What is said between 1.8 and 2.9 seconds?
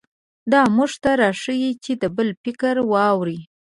چې د بل فکر